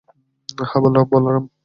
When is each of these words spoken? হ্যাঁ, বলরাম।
হ্যাঁ, 0.63 0.81
বলরাম। 1.11 1.43